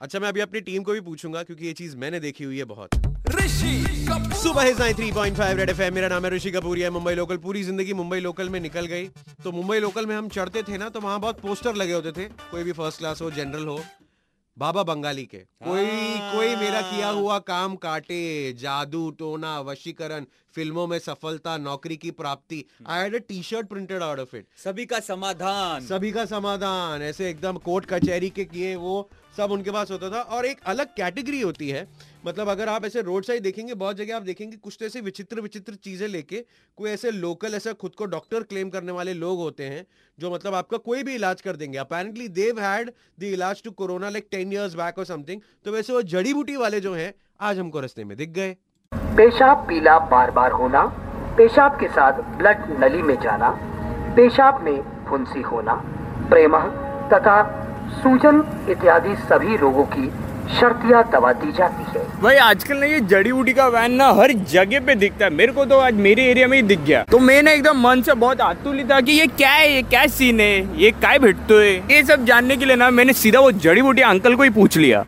[0.00, 2.64] अच्छा मैं अभी अपनी टीम को भी पूछूँगा क्योंकि ये चीज़ मैंने देखी हुई है
[2.64, 2.94] बहुत।
[4.34, 7.36] सुबह nine three point five Red FM मेरा नाम है ऋषि कपूर है मुंबई लोकल
[7.38, 9.06] पूरी ज़िंदगी मुंबई लोकल में निकल गई।
[9.44, 12.24] तो मुंबई लोकल में हम चढ़ते थे ना तो वहाँ बहुत पोस्टर लगे होते थे
[12.50, 13.80] कोई भी फ़र्स्ट क्लास हो जनरल हो।
[14.56, 15.86] बाबा बंगाली के। कोई
[16.32, 20.24] कोई मेरा किया हुआ काम काटे जादू टोना वशीकरण
[20.54, 24.46] फ़िल्मों में सफलता नौकरी की प्राप्ति। I had a T shirt printed out of it
[24.64, 29.70] सभी का समाधान। सभी का समाधान। ऐसे एकदम कोर्ट कचहरी के किए वो सब उनके
[29.70, 31.86] पास होता था। और एक अलग कैटेगरी होती है
[32.24, 35.40] मतलब अगर आप ऐसे रोड साइड देखेंगे, बहुत जगह आप देखेंगे कुछ तो ऐसे विचित्र
[35.40, 36.44] विचित्र चीज़ें लेके
[36.78, 39.84] कोई ऐसे लोकल, ऐसा खुद को डॉक्टर क्लेम करने वाले लोग होते हैं,
[40.18, 44.10] जो मतलब आपका कोई भी इलाज कर देंगे। अपेरेंटली देव हैड द इलाज to corona
[44.10, 47.58] like ten years back और समथिंग तो वैसे वो जड़ी बूटी वाले जो हैं, आज
[47.58, 48.56] हमको रस्ते में दिख गए।
[49.16, 50.84] पेशाब पीला बार बार होना,
[51.36, 53.50] पेशाब के साथ ब्लड नली में जाना,
[54.16, 55.74] पेशाब में फुंसी होना,
[56.30, 56.58] प्रेम
[57.10, 57.42] तथा
[57.92, 60.08] सूजन इत्यादि सभी रोगों की
[60.50, 64.32] शर्तिया दवा दी जाती है। भाई, आजकल ना ये जड़ी बूटी का वैन ना हर
[64.50, 67.18] जगह पे दिखता है। मेरे को तो आज मेरे एरिया में ही दिख गया। तो
[67.18, 70.80] मैंने एकदम मन से बहुत आतुलित था कि ये क्या है, ये क्या सीन है,
[70.80, 71.72] ये काय भेटतो है?
[71.90, 74.76] ये सब जानने के लिए ना मैंने सीधा वो जड़ी बूटी अंकल को ही पूछ
[74.76, 75.04] लिया।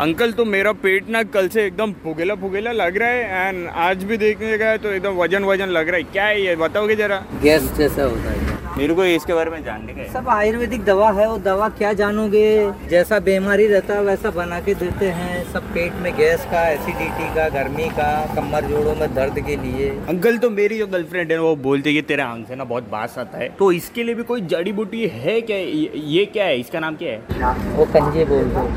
[0.00, 4.04] अंकल तो मेरा पेट ना कल से एकदम फुगेला फुगेला लग रहा है एंड आज
[4.04, 6.56] भी देखने गया तो एकदम वज़न वज़न लग रहा है। क्या है ये?
[6.56, 7.22] बताओगे जरा?
[7.42, 11.26] गैस जैसा होता है। मेरे को इसके बारे में जानने का सब आयुर्वेदिक दवा है
[11.28, 12.46] वो दवा क्या जानोगे?
[12.90, 17.28] जैसा बीमारी रहता है वैसा बना के देते हैं। सब पेट में गैस का एसिडिटी
[17.34, 21.38] का गर्मी का कमर जोड़ों में दर्द के लिए। अंकल तो मेरी जो गर्लफ्रेंड है
[21.40, 24.14] वो बोलते है कि तेरे आँख से ना बहुत बास आता है। तो इसके लिए
[24.14, 25.56] भी कोई जड़ी बूटी है क्या?
[25.56, 26.58] ये क्या है?
[26.60, 27.54] इसका नाम क्या है?
[27.76, 28.68] वो कंजे बोल दो।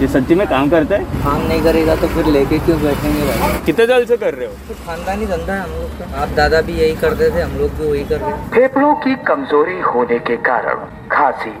[0.00, 1.04] ये सच्ची में काम करता है?
[1.22, 3.62] काम नहीं करेगा तो फिर लेके क्यों बैठेंगे भाई?
[3.66, 4.54] कितने साल से कर रहे हो?
[4.68, 7.70] तो खानदानी धंधा है हम लोग का। आप दादा भी यही करते थे हम लोग
[7.72, 11.54] भी वही कर रहे हैं फेफड़ों की कमज़ोरी होने के कारण खांसी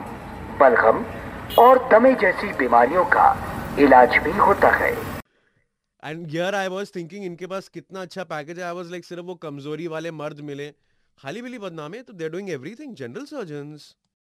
[0.60, 1.04] बलगम
[1.58, 3.28] और दमे जैसी बीमारियों का
[3.80, 4.92] इलाज भी होता है।
[6.02, 9.24] And here I was thinking इनके पास कितना अच्छा पैकेज है। आई वाज लाइक सिर्फ़
[9.24, 10.68] वो कमज़ोरी वाले मर्द मिले।
[11.18, 13.94] खाली बिली बदनामे तो they doing everything general surgeons